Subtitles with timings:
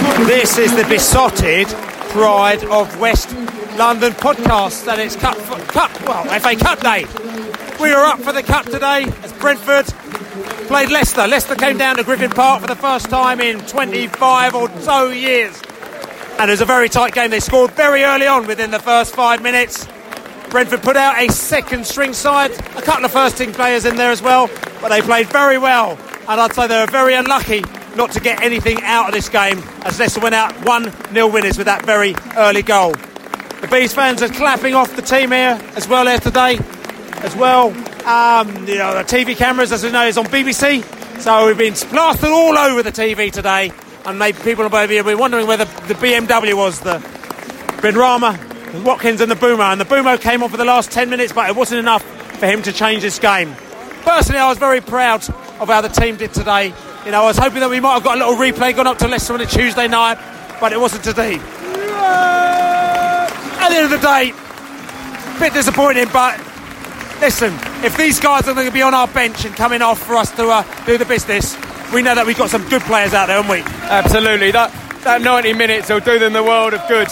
[0.00, 1.66] This is the Beesotted
[2.08, 3.34] pride of West
[3.76, 5.36] London podcast, and it's Cup,
[5.68, 7.04] Cup, well, FA Cup day.
[7.78, 9.84] We are up for the Cup today as Brentford
[10.68, 11.26] played Leicester.
[11.26, 15.60] Leicester came down to Griffin Park for the first time in 25 or so years.
[16.38, 17.30] And it was a very tight game.
[17.30, 19.86] They scored very early on within the first five minutes.
[20.48, 24.10] Brentford put out a second string side, a couple of first team players in there
[24.10, 24.48] as well,
[24.80, 25.98] but they played very well.
[26.26, 27.64] And I'd say they were very unlucky
[27.96, 31.58] not to get anything out of this game as Leicester went out 1 0 winners
[31.58, 32.92] with that very early goal.
[33.60, 36.58] The Bees fans are clapping off the team here as well here today.
[37.22, 37.68] As well,
[38.06, 40.82] um, you know, the TV cameras, as we know, is on BBC.
[41.20, 43.70] So we've been plastered all over the TV today.
[44.06, 46.98] And maybe people will be wondering whether the BMW was the
[47.82, 49.64] Benrahma, Watkins, and the Boomer.
[49.64, 52.02] And the Boomer came on for the last 10 minutes, but it wasn't enough
[52.38, 53.54] for him to change this game.
[54.02, 55.28] Personally, I was very proud
[55.60, 56.72] of how the team did today.
[57.04, 58.98] You know, I was hoping that we might have got a little replay gone up
[58.98, 60.18] to Leicester on a Tuesday night,
[60.60, 61.40] but it wasn't today
[63.60, 64.32] at the end of the day,
[65.36, 66.38] a bit disappointing, but
[67.20, 67.52] listen,
[67.84, 70.30] if these guys are going to be on our bench and coming off for us
[70.32, 71.56] to uh, do the business,
[71.92, 73.62] we know that we've got some good players out there, haven't we?
[73.88, 74.50] Absolutely.
[74.50, 74.72] That,
[75.04, 77.08] that 90 minutes will do them the world of good.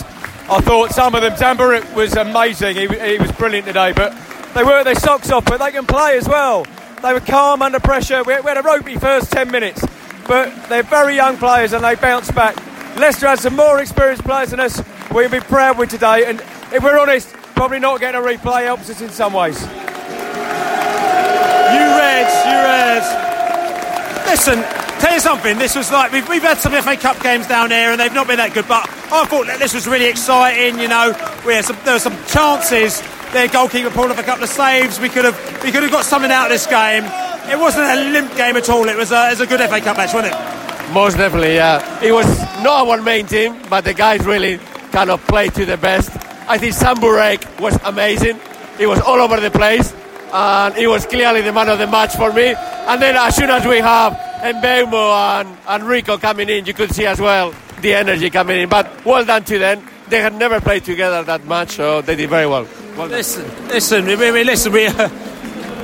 [0.50, 2.76] I thought some of them, Zamburek was amazing.
[2.76, 4.16] He, he was brilliant today, but
[4.54, 6.66] they work their socks off, but they can play as well.
[7.02, 8.24] They were calm under pressure.
[8.24, 9.84] We, we had a ropey first 10 minutes,
[10.26, 12.56] but they're very young players and they bounced back.
[12.96, 14.82] Leicester had some more experienced players than us.
[15.12, 16.40] We'll be proud with today, and
[16.72, 19.60] if we're honest, probably not getting a replay helps us in some ways.
[19.62, 19.68] You
[21.98, 23.06] Reds, you Reds.
[24.26, 24.62] Listen,
[25.00, 25.56] tell you something.
[25.58, 28.26] This was like we've, we've had some FA Cup games down there, and they've not
[28.26, 28.66] been that good.
[28.66, 30.80] But I thought this was really exciting.
[30.80, 31.12] You know,
[31.46, 33.00] we had some, there were some chances.
[33.32, 34.98] Their goalkeeper pulled off a couple of saves.
[34.98, 37.04] We could have we could have got something out of this game.
[37.50, 38.88] It wasn't a limp game at all.
[38.88, 40.92] It was a, it was a good FA Cup match, wasn't it?
[40.92, 42.02] Most definitely, yeah.
[42.02, 42.26] It was
[42.62, 44.58] not our main team, but the guys really
[44.92, 46.10] kind of played to the best.
[46.48, 48.40] I think Zamburek was amazing.
[48.78, 49.94] He was all over the place,
[50.32, 52.54] and he was clearly the man of the match for me.
[52.54, 56.94] And then as soon as we have Mbeumo and, and Rico coming in, you could
[56.94, 58.68] see as well the energy coming in.
[58.68, 59.82] But well done to them.
[60.08, 62.66] They had never played together that much, so they did very well.
[62.98, 65.08] Well listen, listen, we, we, listen, we, uh,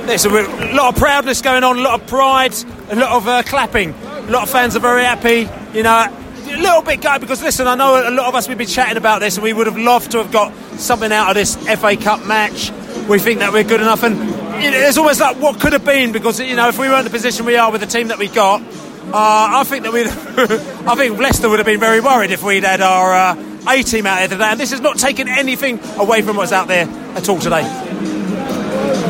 [0.05, 2.53] listen, we, a lot of proudness going on, a lot of pride,
[2.89, 3.91] a lot of uh, clapping.
[3.91, 5.47] A lot of fans are very happy.
[5.73, 8.57] You know, a little bit gutted because listen, I know a lot of us we've
[8.57, 11.35] been chatting about this, and we would have loved to have got something out of
[11.35, 12.71] this FA Cup match.
[13.07, 14.17] We think that we're good enough, and
[14.61, 17.11] it's always like what could have been because you know if we weren't in the
[17.11, 20.01] position we are with the team that we got, uh, I think that we,
[20.91, 24.05] I think Leicester would have been very worried if we'd had our uh, A team
[24.05, 24.45] out there today.
[24.45, 27.61] And this has not taken anything away from what's out there at all today.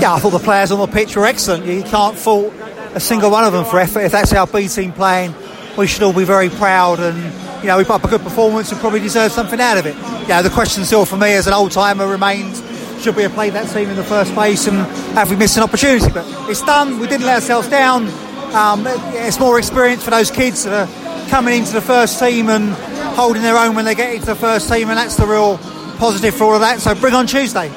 [0.01, 1.65] Yeah, I thought the players on the pitch were excellent.
[1.65, 2.53] You can't fault
[2.93, 4.01] a single one of them for effort.
[4.01, 5.33] If that's our B team playing,
[5.77, 7.17] we should all be very proud and
[7.61, 9.95] you know we put up a good performance and probably deserve something out of it.
[10.27, 12.61] Yeah, the question still for me as an old timer remains
[13.01, 14.77] should we have played that team in the first place and
[15.15, 16.11] have we missed an opportunity?
[16.11, 16.99] But it's done.
[16.99, 18.07] We didn't let ourselves down.
[18.55, 22.73] Um, it's more experience for those kids that are coming into the first team and
[23.15, 25.57] holding their own when they get into the first team, and that's the real
[25.97, 26.79] positive for all of that.
[26.79, 27.71] So bring on Tuesday.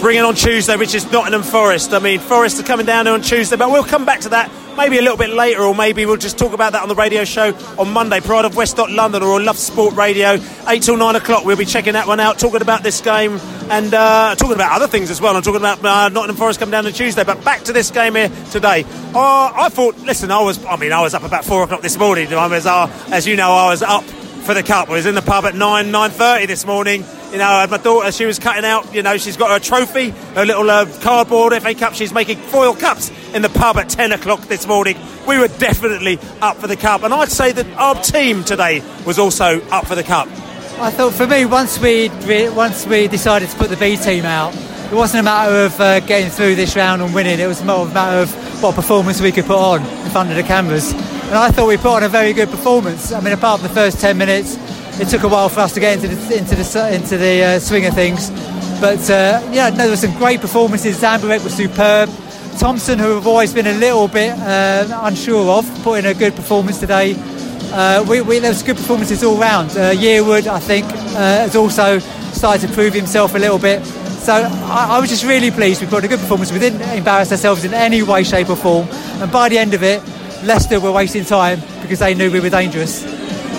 [0.00, 1.92] Bring it on Tuesday, which is Nottingham Forest.
[1.92, 4.98] I mean, Forest are coming down on Tuesday, but we'll come back to that maybe
[4.98, 7.54] a little bit later, or maybe we'll just talk about that on the radio show
[7.78, 8.20] on Monday.
[8.20, 11.44] Pride of West London or Love Sport Radio, 8 till 9 o'clock.
[11.44, 13.38] We'll be checking that one out, talking about this game
[13.70, 15.36] and uh, talking about other things as well.
[15.36, 18.14] I'm talking about uh, Nottingham Forest coming down on Tuesday, but back to this game
[18.14, 18.84] here today.
[19.14, 21.98] Uh, I thought, listen, I was, I mean, I was up about 4 o'clock this
[21.98, 22.32] morning.
[22.32, 24.04] I was, uh, as you know, I was up
[24.44, 24.90] for the cup.
[24.90, 27.04] I was in the pub at 9, 9.30 this morning.
[27.32, 29.58] You know, I had my daughter, she was cutting out, you know, she's got her
[29.58, 31.94] trophy, her little uh, cardboard FA Cup.
[31.94, 34.98] She's making foil cups in the pub at 10 o'clock this morning.
[35.26, 37.02] We were definitely up for the cup.
[37.02, 40.28] And I'd say that our team today was also up for the cup.
[40.78, 42.08] I thought for me, once we
[42.50, 46.00] once we decided to put the B team out, it wasn't a matter of uh,
[46.00, 47.38] getting through this round and winning.
[47.38, 50.30] It was more of a matter of what performance we could put on in front
[50.30, 50.92] of the cameras.
[51.34, 53.10] And I thought we put on a very good performance.
[53.10, 54.56] I mean, apart from the first 10 minutes,
[55.00, 57.58] it took a while for us to get into the into the into the uh,
[57.58, 58.30] swing of things.
[58.80, 61.00] But uh, yeah, no, there were some great performances.
[61.00, 62.08] Zamburek was superb.
[62.60, 66.36] Thompson, who have always been a little bit uh, unsure of, put in a good
[66.36, 67.16] performance today.
[67.72, 69.70] Uh, we, we, there was good performances all round.
[69.70, 73.84] Uh, Yearwood, I think, uh, has also started to prove himself a little bit.
[73.84, 76.52] So I, I, was just really pleased we put a good performance.
[76.52, 78.86] We didn't embarrass ourselves in any way, shape, or form.
[79.20, 80.00] And by the end of it,
[80.44, 83.04] Leicester were wasting time because they knew we were dangerous.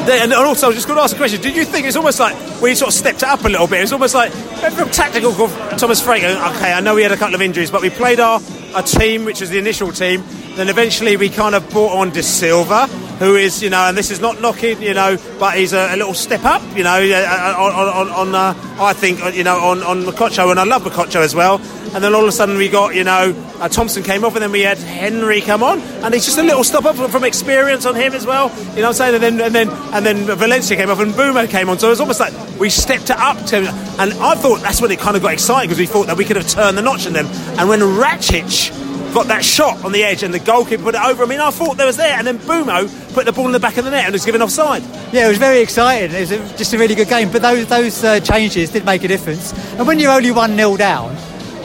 [0.08, 1.42] And also, I was just going to ask a question.
[1.42, 3.82] Did you think it's almost like we sort of stepped it up a little bit?
[3.82, 5.34] It's almost like from tactical
[5.78, 6.24] Thomas Frank.
[6.24, 8.40] Uh, okay, I know we had a couple of injuries, but we played our,
[8.76, 10.24] our team, which was the initial team.
[10.56, 14.22] Then eventually we kind of brought on Dasilva, who is, you know, and this is
[14.22, 17.56] not knocking, you know, but he's a, a little step up, you know, uh, uh,
[17.58, 21.22] on, on, on uh, I think, you know, on, on Mokotjo, and I love Mokotjo
[21.22, 21.60] as well.
[21.96, 24.44] And then all of a sudden we got, you know, uh, Thompson came off, and
[24.44, 27.86] then we had Henry come on, and it's just a little step up from, experience
[27.86, 28.50] on him as well.
[28.50, 29.14] You know what I'm saying?
[29.16, 31.80] And then and then and then Valencia came off, and Mbeumo came on.
[31.80, 33.60] So it was almost like we stepped it up to,
[34.00, 36.26] and I thought that's when it kind of got exciting because we thought that we
[36.26, 37.28] could have turned the notch in them.
[37.58, 38.74] And when Rakic
[39.16, 41.24] got that shot on the edge and the goalkeeper put it over.
[41.24, 43.62] I mean, I thought there was there, and then Mbeumo put the ball in the
[43.62, 44.84] back of the net and was given offside.
[45.14, 46.14] Yeah, it was very exciting.
[46.14, 47.32] It was just a really good game.
[47.32, 49.54] But those those uh, changes did make a difference.
[49.78, 51.16] And when you're only one 0 down,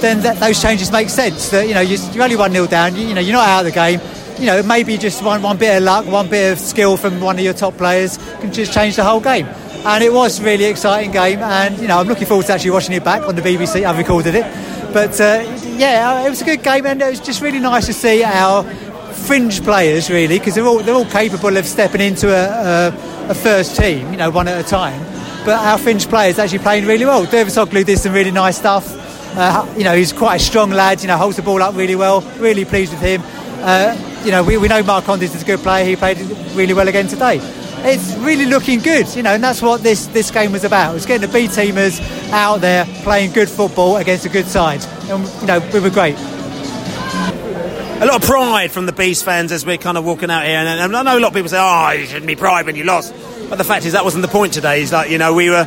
[0.01, 1.51] then that, those changes make sense.
[1.51, 2.97] That you know you're, only one 0 down.
[2.97, 4.01] You, know you're not out of the game
[4.41, 7.37] you know, maybe just one, one bit of luck, one bit of skill from one
[7.37, 9.47] of your top players can just change the whole game.
[9.85, 12.71] And it was a really exciting game, and you know, I'm looking forward to actually
[12.71, 13.85] watching it back on the BBC.
[13.85, 14.45] I've recorded it,
[14.93, 15.45] but uh,
[15.77, 18.65] yeah, it was a good game, and it was just really nice to see our
[19.13, 23.35] fringe players really, because they're all they're all capable of stepping into a, a, a,
[23.35, 25.01] first team, you know, one at a time.
[25.45, 27.25] But our fringe players actually playing really well.
[27.25, 29.00] Dervisoglu did some really nice stuff.
[29.33, 31.03] Uh, you know, he's quite a strong lad.
[31.03, 32.23] You know, holds the ball up really well.
[32.39, 33.23] Really pleased with him.
[33.63, 35.85] Uh, you know, we, we know Marcondes is a good player.
[35.85, 36.19] He played
[36.55, 37.41] really well again today.
[37.83, 40.91] It's really looking good, you know, and that's what this, this game was about.
[40.91, 41.99] It was getting the B teamers
[42.31, 44.85] out there playing good football against a good side.
[45.09, 46.17] And, you know, we were great.
[46.19, 50.57] A lot of pride from the Beast fans as we're kind of walking out here.
[50.57, 52.77] And, and I know a lot of people say, oh, you shouldn't be pride when
[52.77, 53.15] you lost.
[53.49, 54.83] But the fact is, that wasn't the point today.
[54.83, 55.67] Is that, you know, we were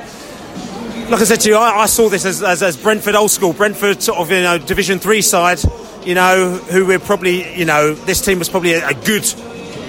[1.14, 3.54] like I said to you, I, I saw this as, as, as, Brentford old school,
[3.54, 5.60] Brentford sort of you know Division Three side,
[6.04, 9.24] you know, who we're probably you know this team was probably a, a good,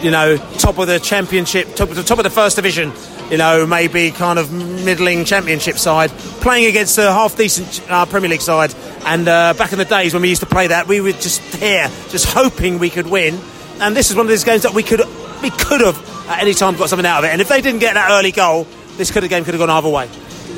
[0.03, 2.93] you know, top of the championship, top of the top of the first division,
[3.31, 6.11] you know, maybe kind of middling championship side,
[6.43, 8.75] playing against a half decent uh, Premier League side.
[9.07, 11.41] And uh, back in the days when we used to play that, we were just
[11.55, 13.41] here, just hoping we could win.
[13.81, 15.01] And this is one of those games that we could
[15.41, 17.33] we could have at any time got something out of it.
[17.33, 18.67] And if they didn't get that early goal,
[18.99, 20.11] this could have game could have gone either way.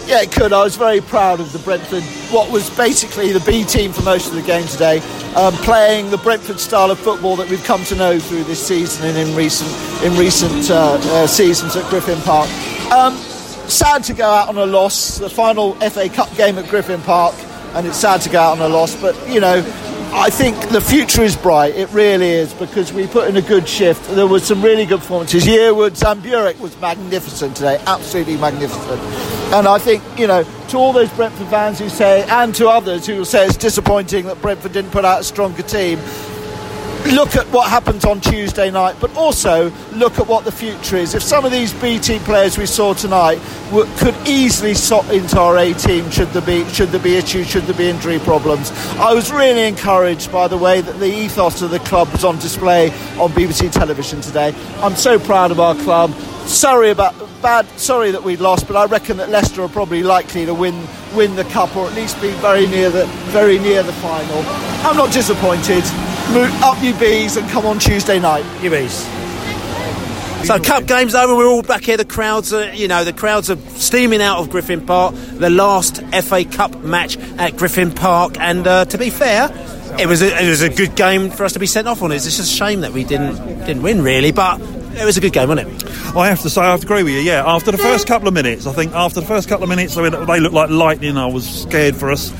[0.06, 0.52] Yeah, it could.
[0.52, 4.28] I was very proud of the Brentford, what was basically the B team for most
[4.28, 4.98] of the game today,
[5.34, 9.04] um, playing the Brentford style of football that we've come to know through this season
[9.04, 9.68] and in recent
[10.04, 12.48] in recent uh, uh, seasons at Griffin Park.
[12.92, 13.16] Um,
[13.68, 15.18] sad to go out on a loss.
[15.18, 17.34] The final FA Cup game at Griffin Park,
[17.74, 18.94] and it's sad to go out on a loss.
[19.00, 19.60] But you know,
[20.12, 21.74] I think the future is bright.
[21.74, 24.08] It really is because we put in a good shift.
[24.10, 25.44] There was some really good performances.
[25.44, 29.00] Yearwood, Zamburek was magnificent today, absolutely magnificent.
[29.52, 33.06] And I think you know to all those Brentford fans who say, and to others
[33.06, 36.00] who say it's disappointing that Brentford didn't put out a stronger team
[37.12, 41.14] look at what happens on Tuesday night, but also look at what the future is.
[41.14, 43.38] If some of these B team players we saw tonight
[43.70, 47.48] w- could easily slot into our A team, should there be should there be issues,
[47.48, 51.62] should there be injury problems, I was really encouraged by the way that the ethos
[51.62, 54.54] of the club was on display on BBC television today.
[54.78, 56.12] I'm so proud of our club.
[56.46, 57.66] Sorry about bad.
[57.78, 61.34] Sorry that we lost, but I reckon that Leicester are probably likely to win win
[61.36, 64.42] the cup or at least be very near the very near the final.
[64.86, 65.84] I'm not disappointed
[66.34, 68.44] up you bees and come on Tuesday night.
[68.62, 69.06] You bees.
[70.46, 71.34] So cup game's over.
[71.34, 71.96] We're all back here.
[71.96, 75.14] The crowds are, you know, the crowds are steaming out of Griffin Park.
[75.14, 79.50] The last FA Cup match at Griffin Park, and uh, to be fair,
[79.98, 82.12] it was a, it was a good game for us to be sent off on.
[82.12, 85.32] It's just a shame that we didn't didn't win really, but it was a good
[85.32, 86.16] game, wasn't it?
[86.16, 87.20] I have to say, I have to agree with you.
[87.20, 89.94] Yeah, after the first couple of minutes, I think after the first couple of minutes,
[89.94, 91.16] they looked like lightning.
[91.16, 92.30] I was scared for us.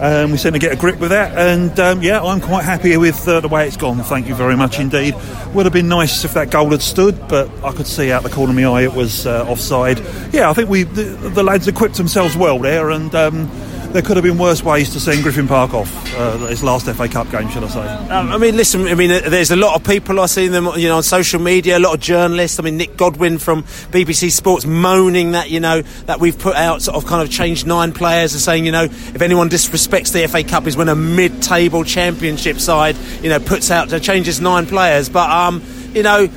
[0.00, 2.96] Um, we seem to get a grip with that, and um, yeah, I'm quite happy
[2.96, 3.98] with uh, the way it's gone.
[3.98, 5.14] Thank you very much indeed.
[5.52, 8.30] Would have been nice if that goal had stood, but I could see out the
[8.30, 9.98] corner of my eye it was uh, offside.
[10.32, 13.50] Yeah, I think we the, the lads equipped themselves well there, and um,
[13.92, 15.90] there could have been worse ways to send Griffin Park off.
[16.14, 17.86] Uh, his last FA Cup game, should I say?
[18.08, 18.86] Um, I mean, listen.
[18.86, 21.76] I mean, there's a lot of people I see them, you know, on social media.
[21.76, 22.60] A lot of journalists.
[22.60, 26.82] I mean, Nick Godwin from BBC Sports moaning that you know that we've put out
[26.82, 30.26] sort of kind of changed nine players and saying you know if anyone disrespects the
[30.28, 35.08] FA Cup is when a mid-table Championship side you know puts out changes nine players.
[35.08, 36.28] But um, you know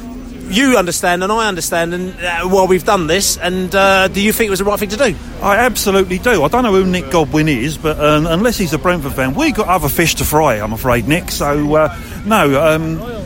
[0.49, 3.37] you understand and I understand, and uh, well, we've done this.
[3.37, 5.15] And uh, do you think it was the right thing to do?
[5.41, 6.43] I absolutely do.
[6.43, 9.51] I don't know who Nick Godwin is, but um, unless he's a Brentford fan, we
[9.51, 10.55] got other fish to fry.
[10.55, 11.31] I'm afraid, Nick.
[11.31, 12.61] So uh, no.
[12.61, 13.23] Um,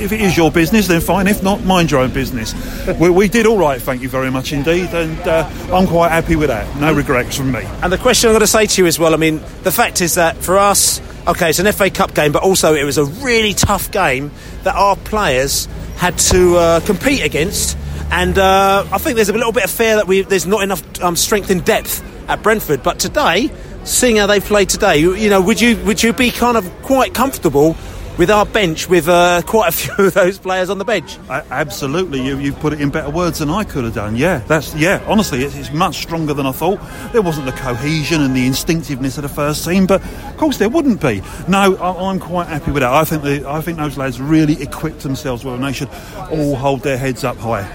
[0.00, 1.26] if it is your business, then fine.
[1.26, 2.54] If not, mind your own business.
[2.98, 6.36] we, we, did all right, thank you very much indeed, and uh, I'm quite happy
[6.36, 6.74] with that.
[6.80, 7.60] No regrets from me.
[7.82, 9.12] And the question I'm going to say to you as well.
[9.12, 12.42] I mean, the fact is that for us, okay, it's an FA Cup game, but
[12.42, 14.30] also it was a really tough game
[14.62, 15.68] that our players
[16.00, 17.76] had to uh, compete against.
[18.10, 20.82] And uh, I think there's a little bit of fear that we, there's not enough
[21.02, 22.82] um, strength in depth at Brentford.
[22.82, 23.50] But today,
[23.84, 26.64] seeing how they've played today, you, you know, would you would you be kind of
[26.80, 27.74] quite comfortable
[28.20, 31.18] with our bench, with uh, quite a few of those players on the bench.
[31.30, 34.14] I, absolutely, you, you put it in better words than I could have done.
[34.14, 35.02] Yeah, that's yeah.
[35.08, 36.78] Honestly, it's, it's, much stronger than I thought.
[37.12, 40.68] There wasn't the cohesion and the instinctiveness of the first team, but of course there
[40.68, 41.22] wouldn't be.
[41.48, 42.92] No, I, am quite happy with that.
[42.92, 45.88] I think the, I think those lads really equipped themselves well, and they should
[46.30, 47.74] all hold their heads up high.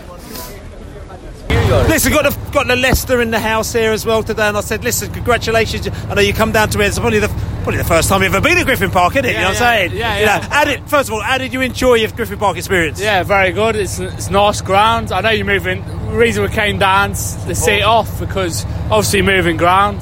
[1.49, 4.61] Listen, got the, got the Leicester in the house here as well today, and I
[4.61, 5.87] said, listen, congratulations.
[5.87, 6.87] I know you come down to it.
[6.87, 7.27] It's probably the
[7.65, 9.31] probably the first time you've ever been at Griffin Park, isn't it?
[9.31, 9.91] Yeah, you know what I'm saying?
[9.93, 10.19] Yeah, yeah.
[10.19, 13.01] You know, how did, first of all, how did you enjoy your Griffin Park experience?
[13.01, 13.75] Yeah, very good.
[13.75, 15.11] It's it's nice ground.
[15.11, 15.83] I know you're moving.
[15.83, 17.53] The reason we came down to oh.
[17.53, 19.99] see it off because obviously moving ground.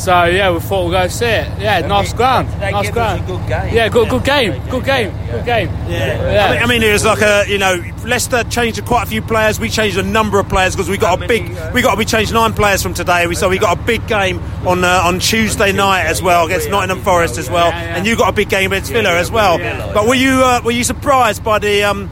[0.00, 1.60] So yeah, we thought we'd go see it.
[1.60, 2.48] Yeah, nice ground.
[2.58, 3.26] Nice ground.
[3.26, 3.74] good game.
[3.74, 4.52] Yeah, good, good game.
[4.70, 5.12] Good game.
[5.30, 5.68] Good game.
[5.88, 6.32] Yeah.
[6.32, 6.46] yeah.
[6.46, 9.20] I, mean, I mean, it was like a you know Leicester changed quite a few
[9.20, 9.60] players.
[9.60, 11.50] We changed a number of players because we got a big.
[11.74, 13.26] We got we changed nine players from today.
[13.26, 16.70] We so we got a big game on uh, on Tuesday night as well against
[16.70, 19.58] Nottingham Forest as well, and you got a big game against Villa as well.
[19.92, 21.84] But were you uh, were you surprised by the?
[21.84, 22.10] Um,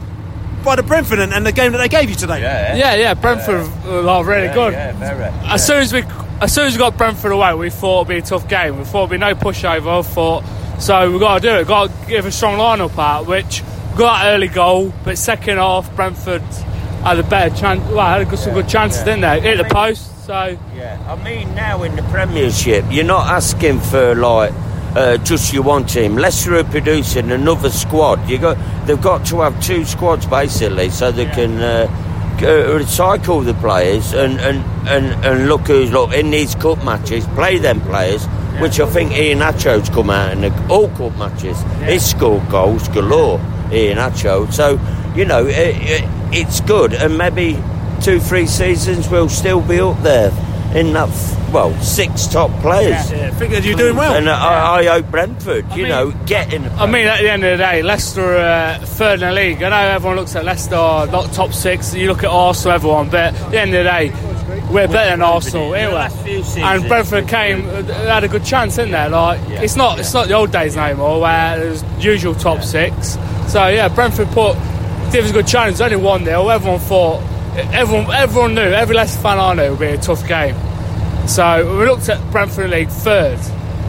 [0.63, 2.41] by the Brentford and, and, the game that they gave you today.
[2.41, 4.21] Yeah, yeah, yeah Brentford yeah.
[4.21, 4.73] really yeah, good.
[4.73, 6.03] Yeah, as soon as we
[6.41, 8.77] as soon as we got Brentford away, we thought it'd be a tough game.
[8.77, 10.05] We thought it'd be no pushover.
[10.05, 10.43] Thought
[10.79, 11.67] so we've got to do it.
[11.67, 13.61] Got to give a strong lineup out, which
[13.97, 16.41] got that early goal, but second half Brentford
[17.03, 17.81] had a better chance.
[17.91, 19.41] Well, had some good chances, didn't they?
[19.41, 20.25] Hit the post.
[20.25, 24.53] So yeah, I mean now in the Premiership, you're not asking for like.
[24.89, 26.15] Uh, just your one team.
[26.15, 28.27] Leicester are producing another squad.
[28.27, 32.08] You got, they've got to have two squads basically, so they can uh,
[32.41, 37.25] uh, recycle the players and, and, and, and look who's look in these cup matches,
[37.27, 38.61] play them players, yeah.
[38.61, 41.61] which I think Iheanacho's come out in the, all cup matches.
[41.61, 41.91] Yeah.
[41.91, 44.51] He's scored goals galore, Iheanacho.
[44.53, 44.79] So,
[45.15, 47.61] you know, it, it, it's good, and maybe
[48.01, 50.31] two, three seasons we'll still be up there
[50.75, 51.09] in that
[51.51, 53.11] well six top players.
[53.11, 53.27] Yeah, yeah.
[53.27, 54.13] I think you're doing well.
[54.13, 56.65] And uh, I, I, hope Brentford, I you mean, know, getting.
[56.65, 59.61] I mean, at the end of the day, Leicester uh, third in the league.
[59.63, 61.93] I know everyone looks at Leicester not top six.
[61.93, 64.09] You look at Arsenal, everyone, but at the end of the day,
[64.71, 66.09] we're better than Arsenal, anyway.
[66.57, 69.09] And Brentford came, uh, had a good chance, in there?
[69.09, 73.17] Like yeah, it's not, it's not the old days anymore where there's usual top six.
[73.47, 74.53] So yeah, Brentford put
[75.11, 75.81] gave us a good chance.
[75.81, 76.51] Only one nil.
[76.51, 77.23] Everyone thought
[77.55, 80.55] everyone, everyone knew, every Leicester fan I knew it would be a tough game.
[81.29, 83.37] So we looked at Brentford League third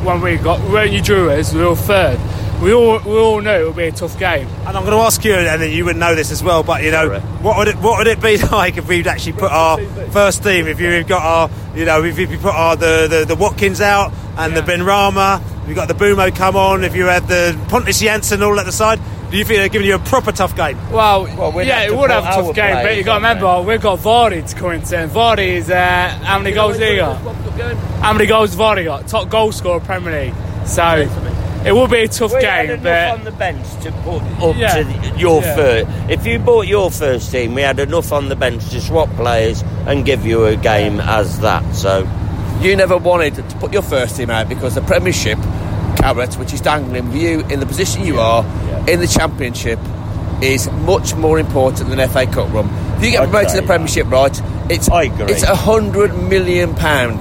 [0.04, 2.20] when we got when you drew us, we were third.
[2.60, 4.46] We all we all knew it would be a tough game.
[4.66, 6.62] And I'm going to ask you, and then you would know this as well.
[6.62, 9.50] But you know, what would it what would it be like if we'd actually put
[9.50, 9.78] our
[10.10, 10.66] first team?
[10.66, 14.12] If you've got our, you know, if you put our the the, the Watkins out
[14.36, 14.60] and yeah.
[14.60, 16.84] the Benrahma, we got the Mbeumo come on.
[16.84, 19.86] If you had the Pontus Jansson all at the side, do you feel they're giving
[19.86, 20.76] you a proper tough game?
[20.90, 23.80] Well, well yeah, it would have a tough game, but you got to remember we've
[23.80, 24.98] got Vardy to come into.
[24.98, 27.18] And Vardy is uh, how many goals he got?
[28.00, 29.06] How many goals Vardy got?
[29.06, 30.66] Top goal scorer Premier League.
[30.66, 31.08] So
[31.64, 32.66] it will be a tough we game.
[32.68, 34.82] Had but on the bench to put up yeah.
[34.82, 35.54] to your yeah.
[35.54, 36.10] first.
[36.10, 39.62] If you bought your first team, we had enough on the bench to swap players
[39.86, 41.74] and give you a game as that.
[41.74, 42.00] So
[42.60, 45.38] you never wanted to put your first team out because the Premiership
[45.96, 48.42] carrot, which is dangling for you in the position you are
[48.88, 49.78] in the Championship,
[50.42, 52.68] is much more important than FA Cup run.
[52.96, 55.26] If you get promoted to the Premiership, right, it's I agree.
[55.26, 57.20] it's a hundred million pound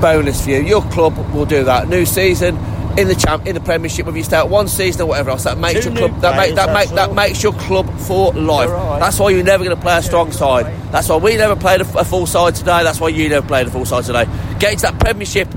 [0.00, 0.60] bonus for you.
[0.60, 1.88] Your club will do that.
[1.88, 2.56] New season
[2.98, 5.58] in the champ in the Premiership, if you start one season or whatever else, that
[5.58, 8.68] makes Two your club that, make, that, make, that makes your club for life.
[8.68, 8.98] Right.
[8.98, 10.66] That's why you're never going to play a strong side.
[10.90, 12.82] That's why we never played a, a full side today.
[12.82, 14.24] That's why you never played a full side today.
[14.58, 15.48] Get into that Premiership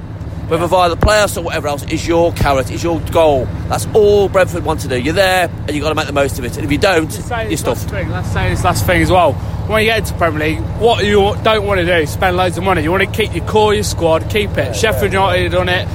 [0.53, 3.45] whether via the playoffs or whatever else, is your carrot, is your goal.
[3.69, 4.99] That's all Brentford want to do.
[4.99, 6.55] You're there, and you've got to make the most of it.
[6.57, 7.11] And if you don't,
[7.49, 7.89] you're stuffed.
[7.89, 9.33] Thing, let's say this last thing as well.
[9.33, 12.55] When you get into Premier League, what you don't want to do is spend loads
[12.59, 12.83] of money.
[12.83, 14.75] You want to keep your core, your squad, keep it.
[14.75, 15.87] Sheffield United done it.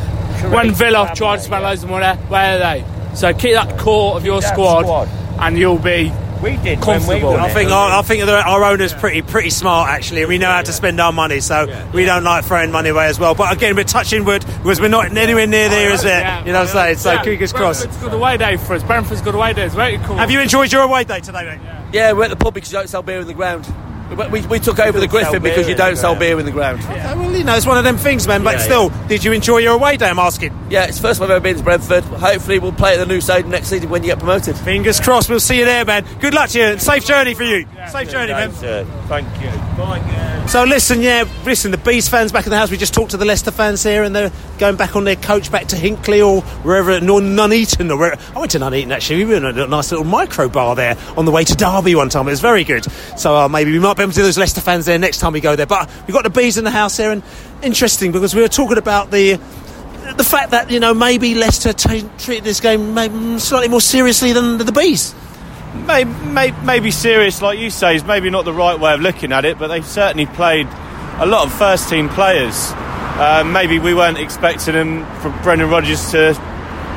[0.52, 3.14] When Villa tried to spend loads of money, where are they?
[3.14, 5.08] So keep that core of your that squad, squad.
[5.38, 6.12] and you'll be
[6.42, 7.30] We did comfortable.
[7.30, 10.22] I think our, I think that our owner's pretty pretty smart actually.
[10.22, 13.06] And we know how to spend our money, so we don't like throwing money away
[13.06, 13.34] as well.
[13.34, 16.08] But again, we're touching wood because we're not anywhere near there, is it?
[16.08, 16.96] Yeah, you know what I'm saying?
[16.98, 17.82] So yeah, fingers crossed.
[17.84, 18.82] Brentford's good away day for us.
[18.82, 19.64] Brentford's good away day.
[19.64, 20.16] It's very cool.
[20.16, 21.60] Have you enjoyed your away day today, mate?
[21.92, 23.66] Yeah, we're at the pub because you don't sell beer in the ground.
[24.08, 26.80] We, we, we took over the Griffin because you don't sell beer in the ground.
[26.80, 28.42] Okay, well, you know, it's one of them things, man.
[28.42, 30.08] But Yeah, still, did you enjoy your away day?
[30.08, 30.56] I'm asking.
[30.70, 32.04] Yeah, it's the first time I've ever been to Brentford.
[32.04, 34.56] Hopefully, we'll play at the new stadium next season when you get promoted.
[34.56, 35.28] Fingers crossed.
[35.28, 36.04] We'll see you there, man.
[36.20, 36.78] Good luck to you.
[36.78, 37.66] Safe journey for you.
[37.90, 38.50] Safe journey, man.
[39.08, 39.50] Thank you.
[40.48, 41.70] So listen, yeah, listen.
[41.70, 42.70] The Bees fans back in the house.
[42.70, 45.52] We just talked to the Leicester fans here, and they're going back on their coach
[45.52, 48.18] back to Hinckley or wherever, nor Nuneaton or where.
[48.34, 49.24] I went to Nuneaton actually.
[49.24, 52.08] We were in a nice little micro bar there on the way to Derby one
[52.08, 52.26] time.
[52.28, 52.84] It was very good.
[53.18, 55.32] So uh, maybe we might be able to do those Leicester fans there next time
[55.32, 55.66] we go there.
[55.66, 57.22] But we've got the Bees in the house here, and
[57.62, 59.38] interesting because we were talking about the.
[60.16, 64.32] The fact that you know maybe Leicester t- treated this game maybe slightly more seriously
[64.32, 65.14] than the Bees.
[65.86, 66.10] Maybe,
[66.64, 69.58] maybe serious, like you say, is maybe not the right way of looking at it,
[69.58, 70.66] but they've certainly played
[71.18, 72.72] a lot of first team players.
[72.72, 76.32] Uh, maybe we weren't expecting them from Brendan Rodgers to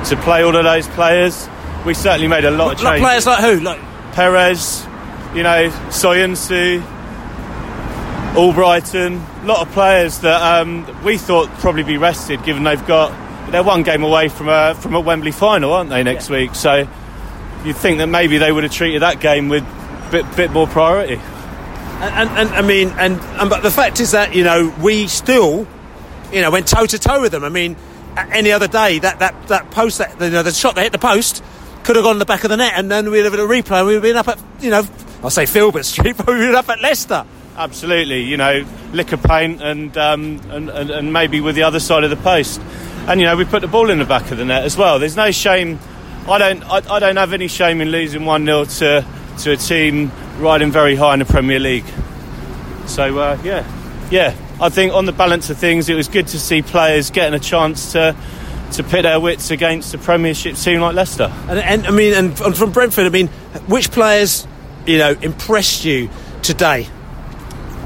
[0.05, 1.49] to play all of those players.
[1.85, 3.05] We certainly made a lot of Like changes.
[3.05, 3.59] players like who?
[3.59, 3.79] Like
[4.13, 4.85] Perez,
[5.33, 6.81] you know, Soyuncu,
[8.33, 13.11] Albrighton, a lot of players that um, we thought probably be rested, given they've got
[13.51, 16.55] they're one game away from a from a Wembley final, aren't they next week?
[16.55, 16.87] So
[17.65, 20.67] you'd think that maybe they would have treated that game with a bit bit more
[20.67, 21.15] priority.
[21.15, 25.07] And, and, and I mean, and, and but the fact is that you know we
[25.07, 25.67] still,
[26.31, 27.43] you know, went toe to toe with them.
[27.43, 27.75] I mean,
[28.17, 30.97] any other day that that that post that you know the shot that hit the
[30.97, 31.43] post
[31.83, 33.47] could have gone in the back of the net, and then we'd have had a
[33.47, 33.79] replay.
[33.79, 34.83] and We'd have been up at you know,
[35.23, 37.25] I'll say Filbert Street, but we'd been up at Leicester.
[37.55, 42.03] Absolutely, you know, liquor paint and, um, and, and and maybe with the other side
[42.03, 42.61] of the post,
[43.07, 44.99] and you know we put the ball in the back of the net as well.
[44.99, 45.79] There's no shame.
[46.27, 46.63] I don't.
[46.63, 49.05] I, I don't have any shame in losing one 0 to
[49.39, 51.85] to a team riding very high in the Premier League.
[52.87, 53.65] So uh, yeah,
[54.09, 54.35] yeah.
[54.59, 57.43] I think on the balance of things, it was good to see players getting a
[57.43, 58.15] chance to
[58.73, 61.31] to pit their wits against a Premiership team like Leicester.
[61.49, 63.27] And, and I mean, and, and from Brentford, I mean,
[63.67, 64.47] which players
[64.85, 66.09] you know impressed you
[66.41, 66.87] today?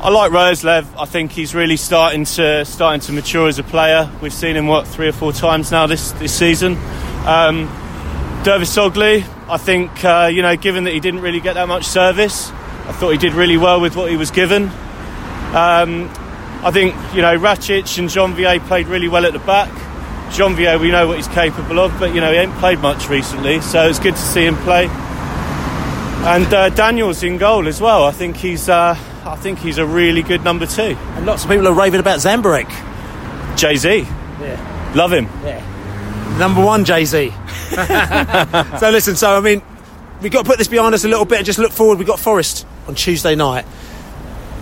[0.02, 0.86] I like Roerslev.
[1.00, 4.10] I think he's really starting to starting to mature as a player.
[4.22, 6.74] We've seen him what three or four times now this this season.
[7.26, 7.68] Um,
[8.44, 12.52] Dervisoglu, I think uh, you know, given that he didn't really get that much service,
[12.52, 14.66] I thought he did really well with what he was given.
[15.56, 16.12] Um,
[16.64, 19.70] I think you know Racic and Jeanvier played really well at the back.
[20.30, 23.62] Jeanvier, we know what he's capable of, but you know he ain't played much recently,
[23.62, 24.88] so it's good to see him play.
[26.26, 28.04] And uh, Daniel's in goal as well.
[28.06, 30.82] I think he's uh, I think he's a really good number two.
[31.16, 32.68] And lots of people are raving about Zamburek.
[33.56, 34.00] Jay Z,
[34.42, 34.92] Yeah.
[34.96, 35.26] love him.
[35.44, 36.38] Yeah.
[36.40, 37.30] Number one, Jay Z.
[37.70, 39.62] so listen, so I mean,
[40.22, 42.00] we've got to put this behind us a little bit and just look forward.
[42.00, 43.66] We've got Forest on Tuesday night.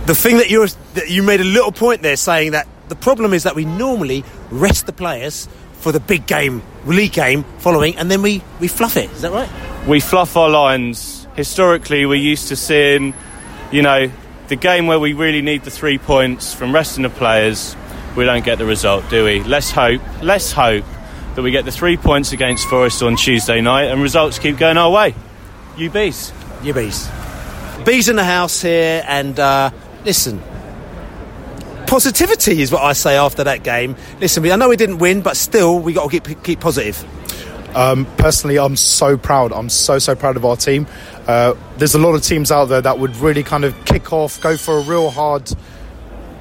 [0.06, 3.34] The thing that you that you made a little point there saying that the problem
[3.34, 5.48] is that we normally rest the players
[5.80, 9.10] for the big game, league game following, and then we, we fluff it.
[9.12, 9.50] Is that right?
[9.88, 11.23] we fluff our lines.
[11.36, 13.14] Historically, we're used to seeing,
[13.72, 14.12] you know,
[14.50, 17.76] the game where we really need the three points from resting the players.
[18.16, 19.42] We don't get the result, do we?
[19.44, 20.02] Let's hope.
[20.22, 20.86] Let's hope
[21.36, 24.78] that we get the three points against Forest on Tuesday night, and results keep going
[24.78, 25.16] our way.
[25.76, 26.32] You bees.
[26.62, 27.10] You bees.
[27.84, 29.72] Bees in the house here, and uh,
[30.06, 30.42] listen.
[31.88, 33.96] Positivity is what I say after that game.
[34.20, 37.04] Listen, I know we didn't win, but still, we got to keep keep positive.
[37.76, 39.52] Um, personally, I'm so proud.
[39.52, 40.88] I'm so so proud of our team.
[41.28, 44.40] Uh, there's a lot of teams out there that would really kind of kick off,
[44.42, 45.52] go for a real hard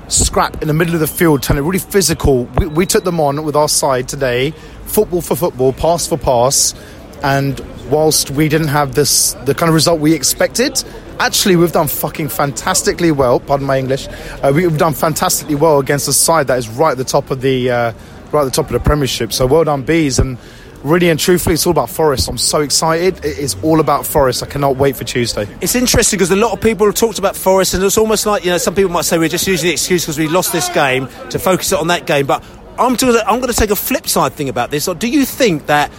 [0.09, 2.45] scrap in the middle of the field, turn it really physical.
[2.45, 4.51] We, we took them on with our side today,
[4.85, 6.75] football for football, pass for pass,
[7.23, 7.59] and
[7.91, 10.83] whilst we didn't have this the kind of result we expected.
[11.19, 13.39] Actually, we've done fucking fantastically well.
[13.39, 14.09] Pardon my English.
[14.43, 17.41] Uh, we've done fantastically well against a side that is right at the top of
[17.41, 17.93] the uh,
[18.33, 19.33] right at the top of the Premiership.
[19.33, 20.37] So well done, bees, and
[20.83, 22.29] really and truthfully, it's all about Forest.
[22.29, 23.25] I'm so excited.
[23.25, 24.43] It is all about Forest.
[24.43, 25.47] I cannot wait for Tuesday.
[25.61, 28.45] It's interesting because a lot of people have talked about Forest, and it's almost like
[28.45, 30.69] you know some people might say we're just using the excuse because we lost this
[30.71, 32.27] game to focus it on that game.
[32.27, 32.43] But
[32.79, 34.87] I'm going to, I'm going to take a flip side thing about this.
[34.87, 35.91] Do you think that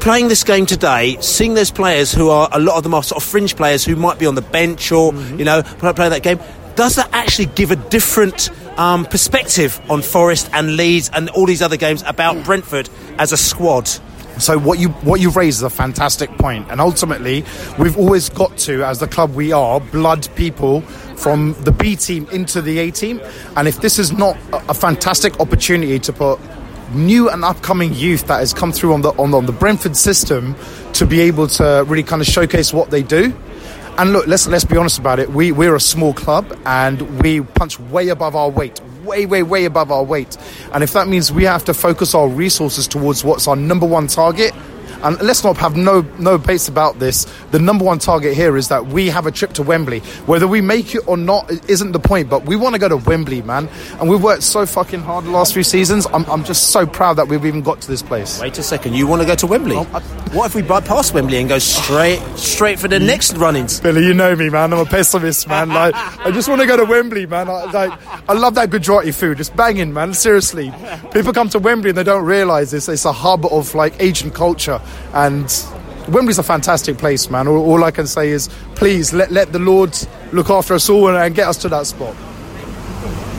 [0.00, 3.22] playing this game today, seeing those players who are a lot of them are sort
[3.22, 6.22] of fringe players who might be on the bench or you know play, play that
[6.22, 6.38] game,
[6.76, 11.62] does that actually give a different um, perspective on Forest and Leeds and all these
[11.62, 12.88] other games about Brentford
[13.18, 13.90] as a squad?
[14.38, 17.44] So what you what you've raised is a fantastic point, and ultimately
[17.78, 20.82] we've always got to, as the club we are, blood people
[21.16, 23.20] from the B team into the A team,
[23.56, 26.38] and if this is not a, a fantastic opportunity to put
[26.92, 29.96] new and upcoming youth that has come through on the on the, on the Brentford
[29.96, 30.54] system
[30.94, 33.34] to be able to really kind of showcase what they do.
[33.98, 35.28] And look, let's let's be honest about it.
[35.30, 39.64] We we're a small club and we punch way above our weight, way way way
[39.64, 40.36] above our weight.
[40.72, 44.06] And if that means we have to focus our resources towards what's our number one
[44.06, 44.54] target,
[45.02, 47.26] and let's not have no no base about this.
[47.50, 50.00] The number one target here is that we have a trip to Wembley.
[50.26, 52.96] Whether we make it or not isn't the point, but we want to go to
[52.96, 53.68] Wembley, man.
[54.00, 56.06] And we've worked so fucking hard the last few seasons.
[56.12, 58.40] I'm, I'm just so proud that we've even got to this place.
[58.40, 59.76] Wait a second, you want to go to Wembley?
[59.76, 59.84] Oh,
[60.32, 63.80] what if we bypass Wembley and go straight straight for the next run-ins?
[63.80, 64.72] Billy, you know me, man.
[64.72, 65.70] I'm a pessimist, man.
[65.70, 67.48] Like, I just want to go to Wembley, man.
[67.48, 69.40] I, like, I love that Gujarati food.
[69.40, 70.12] It's banging, man.
[70.14, 70.72] Seriously,
[71.12, 72.88] people come to Wembley and they don't realise this.
[72.88, 74.80] It's a hub of like Asian culture,
[75.14, 75.44] and
[76.08, 77.48] Wembley's a fantastic place, man.
[77.48, 79.96] All, all I can say is, please let let the Lord
[80.32, 82.14] look after us all and, and get us to that spot.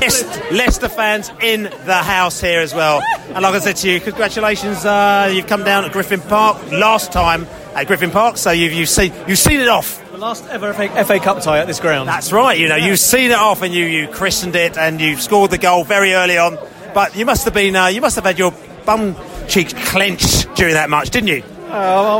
[0.01, 3.01] Leicester, Leicester fans in the house here as well.
[3.27, 4.85] And like I said to you, congratulations.
[4.85, 8.87] Uh, you've come down at Griffin Park last time at Griffin Park, so you've, you've,
[8.87, 10.01] seen, you've seen it off.
[10.11, 12.07] The last ever FA, FA Cup tie at this ground.
[12.07, 15.21] That's right, you know, you've seen it off and you, you christened it and you've
[15.21, 16.57] scored the goal very early on.
[16.93, 18.53] But you must have been, uh, you must have had your
[18.85, 19.15] bum
[19.49, 21.43] cheeks clenched during that match, didn't you?
[21.69, 21.73] Uh,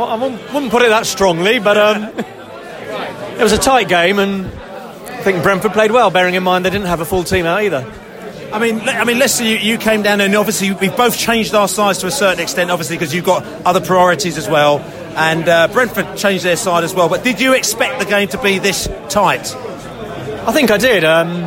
[0.08, 2.04] I wouldn't- wouldn't put it that strongly, but um,
[3.38, 6.70] it was a tight game, and I think Brentford played well, bearing in mind they
[6.70, 7.84] didn't have a full team out either.
[8.52, 11.68] I mean, I mean, Leicester, you, you came down and obviously we've both changed our
[11.68, 14.80] sides to a certain extent, obviously because you've got other priorities as well,
[15.16, 17.08] and uh, Brentford changed their side as well.
[17.08, 19.54] But did you expect the game to be this tight?
[20.46, 21.04] I think I did.
[21.04, 21.44] Um,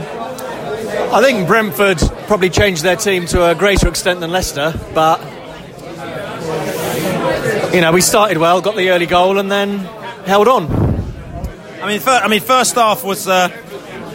[1.13, 5.19] I think Brentford probably changed their team to a greater extent than Leicester, but
[7.73, 9.79] you know we started well, got the early goal, and then
[10.25, 10.71] held on.
[11.81, 13.49] I mean, I mean, first half was uh,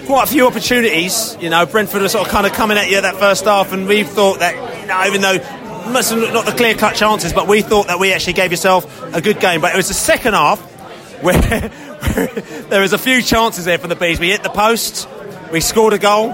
[0.07, 1.37] quite a few opportunities.
[1.41, 3.87] You know, Brentford were sort of kind of coming at you that first half, and
[3.87, 5.37] we thought that, you know, even though
[5.93, 9.41] not the clear cut chances, but we thought that we actually gave yourself a good
[9.41, 9.61] game.
[9.61, 10.61] But it was the second half
[11.23, 11.69] where,
[12.69, 14.21] there was a few chances there from the bees.
[14.21, 15.09] We hit the post,
[15.53, 16.33] we scored a goal.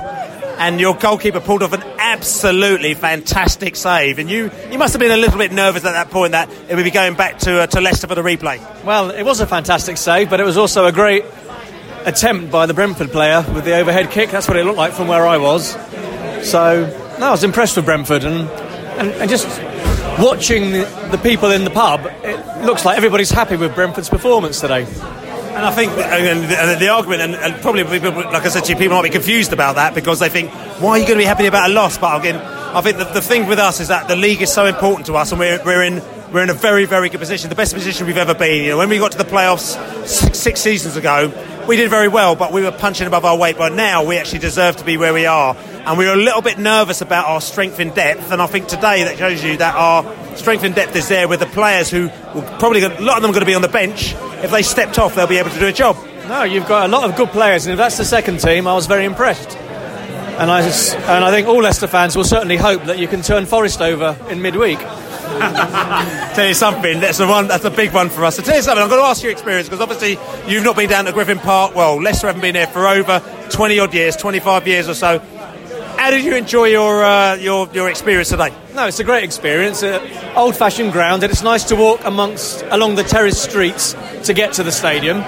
[0.57, 1.83] And your goalkeeper pulled off an
[2.15, 6.11] absolutely fantastic save, and you, you must have been a little bit nervous at that
[6.11, 8.59] point that it would be going back to uh, to Leicester for the replay.
[8.85, 11.25] Well, it was a fantastic save, but it was also a great
[12.05, 14.31] attempt by the Brentford player with the overhead kick.
[14.31, 15.73] That's what it looked like from where I was.
[16.49, 16.87] So,
[17.19, 18.49] no, I was impressed with Brentford, and
[19.01, 19.49] and, and just
[20.21, 24.61] watching the, the people in the pub, it looks like everybody's happy with Brentford's performance
[24.61, 24.87] today.
[25.55, 28.65] And I think and the, and the argument, and, and probably people, like I said
[28.65, 31.17] to you, people might be confused about that because they think, why are you going
[31.17, 31.97] to be happy about a loss?
[31.97, 34.67] But again, I think the, the thing with us is that the league is so
[34.67, 37.55] important to us, and we're, we're in we're in a very very good position, the
[37.55, 38.65] best position we've ever been.
[38.65, 41.33] You know, when we got to the playoffs six, six seasons ago,
[41.69, 43.57] we did very well, but we were punching above our weight.
[43.57, 46.43] But now we actually deserve to be where we are, and we were a little
[46.43, 48.33] bit nervous about our strength in depth.
[48.33, 50.03] And I think today that shows you that our
[50.37, 53.31] strength in depth is there with the players who will probably a lot of them
[53.31, 54.15] are going to be on the bench.
[54.45, 55.97] If they stepped off, they'll be able to do a job.
[56.29, 58.75] No, you've got a lot of good players, and if that's the second team, I
[58.75, 59.57] was very impressed.
[59.57, 63.23] And I, just, and I think all Leicester fans will certainly hope that you can
[63.23, 64.79] turn Forest over in midweek.
[66.35, 67.49] tell you something, that's a one.
[67.49, 68.37] That's a big one for us.
[68.37, 68.83] So tell you something.
[68.83, 71.75] I'm going to ask your experience because obviously you've not been down to Griffin Park.
[71.75, 75.23] Well, Leicester haven't been there for over 20 odd years, 25 years or so.
[76.05, 78.53] How did you enjoy your uh, your your experience today?
[78.75, 79.83] No, it's a great experience.
[79.83, 84.53] Uh, old-fashioned ground, and it's nice to walk amongst along the terrace streets to get
[84.53, 85.23] to the stadium.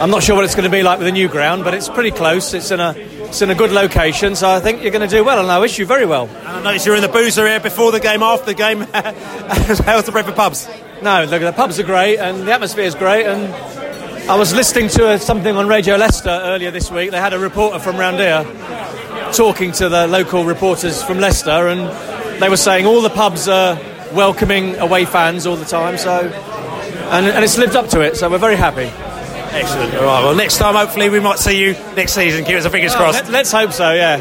[0.00, 1.90] I'm not sure what it's going to be like with the new ground, but it's
[1.90, 2.54] pretty close.
[2.54, 5.22] It's in a it's in a good location, so I think you're going to do
[5.22, 5.40] well.
[5.40, 6.26] And I wish you very well.
[6.26, 8.80] And I noticed you're in the boozer here before the game, after the game.
[9.84, 10.66] How's the Brentford pubs?
[11.02, 13.26] No, look, the pubs are great, and the atmosphere is great.
[13.26, 13.52] And
[14.30, 17.10] I was listening to uh, something on Radio Leicester earlier this week.
[17.10, 18.42] They had a reporter from round here
[19.36, 23.78] talking to the local reporters from Leicester, and they were saying all the pubs are
[24.12, 25.98] welcoming away fans all the time.
[25.98, 28.16] So, and, and it's lived up to it.
[28.16, 28.90] So we're very happy.
[29.56, 29.94] Excellent.
[29.94, 30.24] All right.
[30.24, 32.44] Well, next time, hopefully, we might see you next season.
[32.44, 33.28] Keep us fingers Oh, crossed.
[33.30, 33.92] let, us hope so.
[33.92, 34.16] Yeah.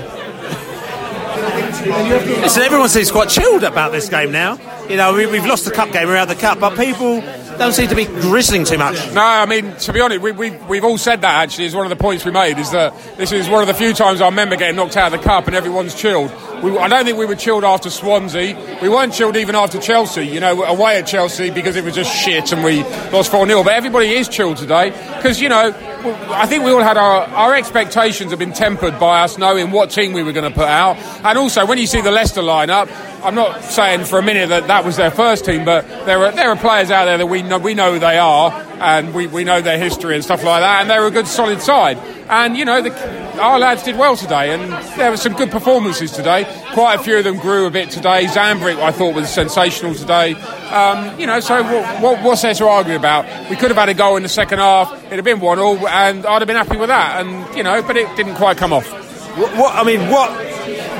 [2.43, 4.58] Listen, everyone seems quite chilled about this game now.
[4.89, 7.21] You know, we, we've lost the cup game, we're out of the cup, but people
[7.57, 8.95] don't seem to be grizzling too much.
[9.13, 11.85] No, I mean, to be honest, we, we, we've all said that actually, is one
[11.85, 14.25] of the points we made, is that this is one of the few times I
[14.25, 16.31] remember getting knocked out of the cup and everyone's chilled.
[16.63, 18.80] We, I don't think we were chilled after Swansea.
[18.82, 22.15] We weren't chilled even after Chelsea, you know, away at Chelsea because it was just
[22.15, 23.63] shit and we lost 4 0.
[23.65, 27.56] But everybody is chilled today because, you know, I think we all had our, our
[27.56, 30.97] expectations have been tempered by us knowing what team we were going to put out.
[31.23, 32.89] And also, when you see the Leicester lineup,
[33.23, 36.32] I'm not saying for a minute that that was their first team, but there are
[36.34, 39.28] there are players out there that we know we know who they are, and we,
[39.28, 41.97] we know their history and stuff like that, and they're a good solid side.
[42.30, 46.12] And you know, the, our lads did well today, and there were some good performances
[46.12, 46.43] today.
[46.73, 48.25] Quite a few of them grew a bit today.
[48.25, 50.33] Zamburek, I thought, was sensational today.
[50.33, 53.49] Um, you know, so what, what, what's there to argue about?
[53.49, 54.91] We could have had a goal in the second half.
[55.05, 57.23] It'd have been one all, and I'd have been happy with that.
[57.23, 58.89] And you know, but it didn't quite come off.
[59.37, 60.31] What, what I mean, what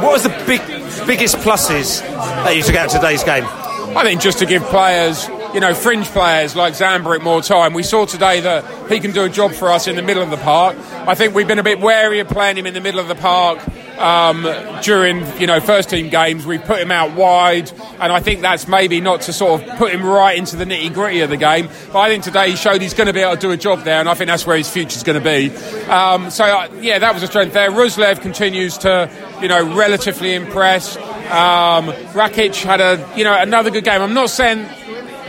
[0.02, 0.62] what was the big
[1.08, 3.46] biggest pluses that you took out of today's game?
[3.46, 7.74] I think just to give players, you know, fringe players like Zamburek more time.
[7.74, 10.32] We saw today that he can do a job for us in the middle of
[10.32, 10.76] the park.
[11.08, 13.16] I think we've been a bit wary of playing him in the middle of the
[13.16, 13.60] park
[14.00, 14.44] um,
[14.82, 16.46] during, you know, first team games.
[16.46, 19.92] We put him out wide, and I think that's maybe not to sort of put
[19.92, 21.70] him right into the nitty gritty of the game.
[21.92, 23.84] But I think today he showed he's going to be able to do a job
[23.84, 25.56] there, and I think that's where his future's going to be.
[25.88, 27.72] Um, so, uh, yeah, that was a strength there.
[27.72, 29.10] Roerslev continues to,
[29.42, 30.98] you know, relatively impress.
[30.98, 34.02] Um, Rakic had a, you know, another good game.
[34.02, 34.68] I'm not saying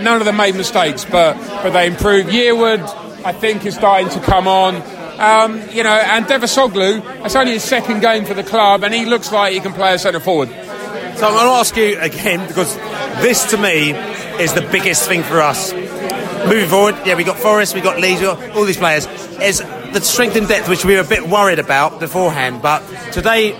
[0.00, 2.28] none of them made mistakes, but but they improved.
[2.30, 2.80] Yearwood,
[3.24, 4.82] I think, is starting to come on.
[5.24, 9.06] Um, you know, and Dervisoglu, it's only his second game for the club, and he
[9.06, 10.50] looks like he can play a centre forward.
[10.50, 12.76] So I'm going to ask you again because
[13.22, 13.92] this to me
[14.38, 15.72] is the biggest thing for us.
[15.72, 19.06] Moving forward, yeah, we got Forest, we got Leeds, we got all these players.
[19.40, 23.52] Is the strength and depth which we were a bit worried about beforehand, but today,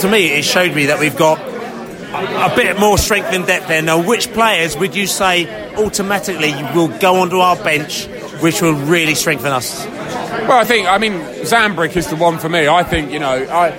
[0.00, 3.80] to me, it showed me that we've got a bit more strength and depth there.
[3.80, 8.06] Now, which players would you say automatically will go onto our bench,
[8.40, 9.84] which will really strengthen us?
[9.84, 12.68] Well, I think, I mean, Zamburek is the one for me.
[12.68, 13.70] I think, you know, I,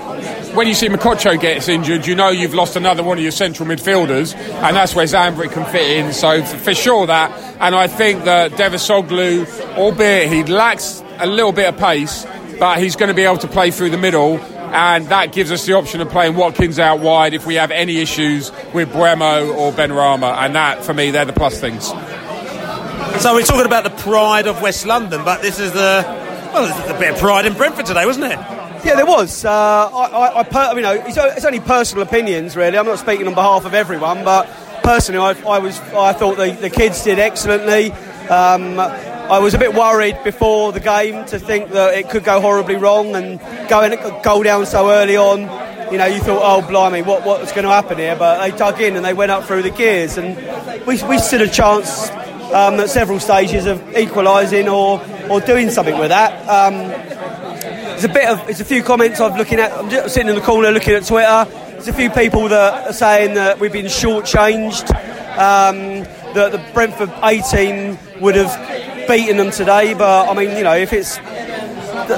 [0.54, 3.68] when you see Mokotjo gets injured, you know you've lost another one of your central
[3.68, 6.14] midfielders, and that's where Zamburek can fit in.
[6.14, 7.32] So, for, for sure, that.
[7.60, 12.26] And I think that Dervisoglu, albeit he lacks a little bit of pace,
[12.60, 14.40] but he's going to be able to play through the middle
[14.72, 17.98] and that gives us the option of playing Watkins out wide if we have any
[17.98, 20.38] issues with Mbeumo or Benrahma.
[20.44, 21.92] and that for me they're the plus things.
[23.18, 26.04] So we're talking about the pride of West London, but this is the
[26.54, 28.40] well, there's a bit of pride in Brentford today, wasn't it?
[28.86, 29.44] Yeah, there was.
[29.44, 32.78] Uh, I, I, I you know, it's, it's, only personal opinions, really.
[32.78, 34.50] I'm not speaking on behalf of everyone, but
[34.84, 37.92] personally, I, I was, I thought the, the kids did excellently.
[38.30, 42.40] Um, I was a bit worried before the game to think that it could go
[42.42, 43.92] horribly wrong and going
[44.24, 45.42] go down so early on.
[45.92, 48.16] You know, you thought, oh blimey, what what's going to happen here?
[48.16, 50.38] But they dug in and they went up through the gears, and
[50.88, 52.10] we, we stood a chance
[52.54, 56.34] um, at several stages of equalising or or doing something with that.
[56.48, 56.90] Um,
[57.90, 59.72] there's a bit of there's a few comments I'm looking at.
[59.72, 61.46] I'm just sitting in the corner looking at Twitter.
[61.72, 64.90] There's a few people that are saying that we've been shortchanged.
[65.38, 70.64] Um, that the Brentford A team would have beaten them today, but I mean, you
[70.64, 71.18] know, if it's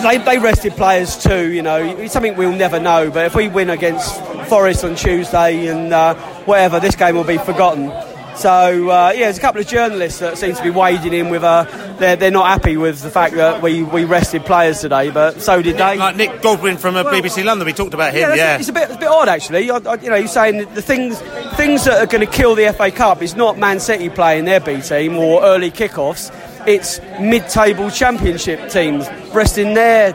[0.03, 3.09] they, they rested players too, you know, it's something we'll never know.
[3.09, 6.15] But if we win against Forest on Tuesday and uh,
[6.45, 7.89] whatever, this game will be forgotten.
[8.35, 11.43] So uh, yeah, there's a couple of journalists that seem to be wading in with
[11.43, 11.67] a.
[11.99, 15.61] They're, they're not happy with the fact that we, we rested players today, but so
[15.61, 15.97] did they.
[15.97, 18.21] Like Nick Godwin from uh, well, BBC London, we talked about him.
[18.21, 18.57] Yeah, yeah.
[18.57, 19.69] it's a bit it's a bit odd actually.
[19.69, 21.19] I, I, you know, you're saying the things
[21.55, 24.59] things that are going to kill the FA Cup is not Man City playing their
[24.59, 26.35] B team or early kickoffs.
[26.67, 30.13] It's mid-table Championship teams resting their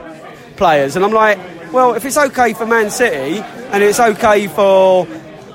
[0.56, 1.38] players, and I'm like,
[1.72, 5.06] well, if it's okay for Man City and it's okay for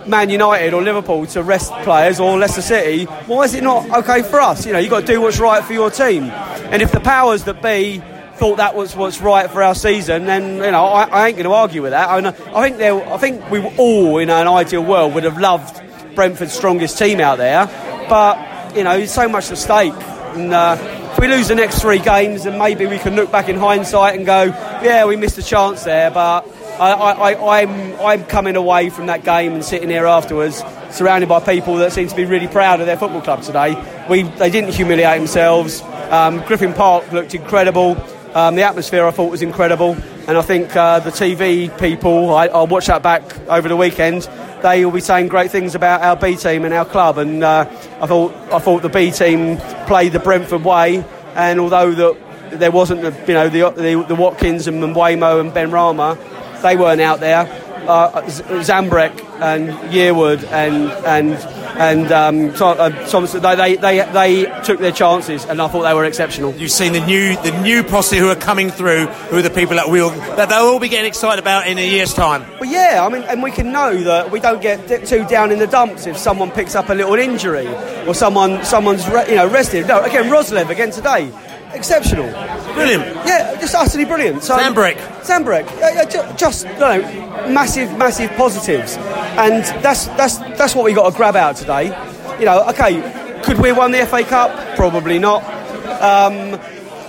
[0.08, 4.24] Man United or Liverpool to rest players or Leicester City, why is it not okay
[4.24, 4.66] for us?
[4.66, 6.24] You know, you've got to do what's right for your team.
[6.24, 8.02] And if the powers that be
[8.36, 11.46] thought that was what's right for our season, then you know I, I ain't going
[11.46, 12.10] to argue with that.
[12.10, 15.80] I, I think I think we all in an ideal world would have loved
[16.16, 17.68] Brentford's strongest team out there,
[18.10, 19.94] but you know, there's so much at stake.
[20.34, 20.76] And uh,
[21.12, 24.16] if we lose the next three games, and maybe we can look back in hindsight
[24.16, 26.48] and go, yeah, we missed a chance there, but
[26.80, 31.40] I, am I'm, I'm coming away from that game and sitting here afterwards, surrounded by
[31.40, 33.76] people that seem to be really proud of their football club today.
[34.10, 35.82] We they didn't humiliate themselves.
[36.10, 37.98] Um, Griffin Park looked incredible.
[38.34, 39.98] Um, the atmosphere I thought was incredible,
[40.28, 44.28] and I think uh, the TV people I, will watch that back over the weekend.
[44.62, 47.66] They will be saying great things about our B team and our club, and uh,
[48.00, 51.04] I thought I thought the B team played the Brentford way,
[51.36, 55.52] and although that there wasn't the you know the the, the Watkins and Mbeumo and
[55.52, 57.48] Benrahma, they weren't out there.
[57.88, 61.34] Uh, Zamburek and Yearwood and and
[61.82, 65.82] and um, so, uh, Thompson, they, they, they, they took their chances, and I thought
[65.82, 66.54] they were exceptional.
[66.54, 69.78] You've seen the new the new posse who are coming through, who are the people
[69.78, 72.46] that we'll that they'll all be getting excited about in a year's time.
[72.60, 75.58] Well, yeah, I mean, and we can know that we don't get too down in
[75.58, 77.68] the dumps if someone picks up a little injury
[78.06, 79.88] or someone someone's re- you know rested.
[79.88, 81.32] No, again, Roerslev again today,
[81.74, 82.30] exceptional,
[82.74, 83.04] brilliant.
[83.26, 84.44] Yeah, just utterly brilliant.
[84.44, 84.96] So, Zamburek.
[85.22, 87.02] Zamburek, yeah, yeah, ju- just you know,
[87.50, 91.86] massive, massive positives, and that's that's that's what we got to grab out today.
[92.40, 94.76] You know, okay, could we have won the FA Cup?
[94.76, 95.44] Probably not.
[96.02, 96.60] Um,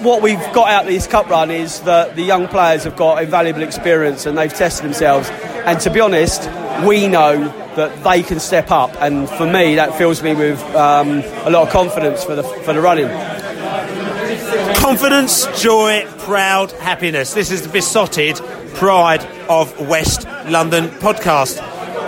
[0.03, 3.23] what we've got out of this cup run is that the young players have got
[3.23, 5.29] invaluable experience and they've tested themselves.
[5.65, 6.43] And to be honest,
[6.85, 7.45] we know
[7.77, 8.91] that they can step up.
[9.01, 12.73] And for me, that fills me with um, a lot of confidence for the for
[12.73, 13.07] the running.
[14.83, 17.33] Confidence, joy, proud, happiness.
[17.33, 18.35] This is the Beesotted
[18.75, 21.57] pride of West London podcast.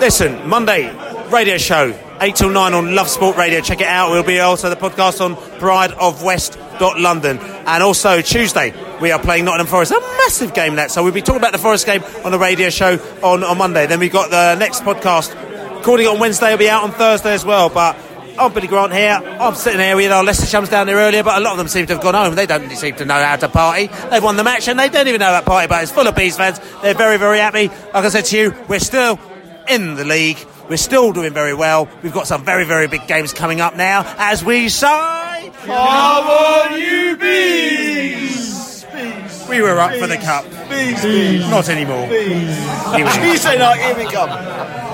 [0.00, 0.92] Listen, Monday
[1.30, 3.60] radio show, 8 till 9 on Love Sport Radio.
[3.60, 4.10] Check it out.
[4.10, 6.58] We'll be also the podcast on Pride of West.
[6.80, 11.12] London and also Tuesday we are playing Nottingham Forest a massive game that so we'll
[11.12, 14.12] be talking about the Forest game on the radio show on, on Monday then we've
[14.12, 15.32] got the next podcast
[15.76, 17.96] recording on Wednesday will be out on Thursday as well but
[18.36, 19.20] I'm Billy Grant here.
[19.22, 21.68] I'm sitting here with our Leicester chums down there earlier, but a lot of them
[21.68, 22.34] seem to have gone home.
[22.34, 23.88] They don't seem to know how to party.
[24.10, 26.16] They've won the match and they don't even know that party, but it's full of
[26.16, 26.60] Bees fans.
[26.82, 27.68] They're very, very happy.
[27.68, 29.20] Like I said to you, we're still
[29.68, 30.38] in the league.
[30.68, 31.88] We're still doing very well.
[32.02, 36.80] We've got some very, very big games coming up now as we say, Come on,
[36.80, 38.84] you bees!
[39.48, 40.44] We were up for the cup.
[40.68, 41.48] Bees, bees.
[41.50, 42.06] Not anymore.
[42.08, 44.93] You say no, here we come.